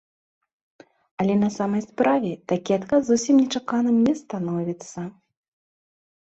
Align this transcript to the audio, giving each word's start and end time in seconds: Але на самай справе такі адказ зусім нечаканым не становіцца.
Але 1.23 1.33
на 1.43 1.49
самай 1.57 1.81
справе 1.89 2.31
такі 2.53 2.71
адказ 2.79 3.01
зусім 3.11 3.35
нечаканым 3.43 4.01
не 4.07 4.13
становіцца. 4.23 4.99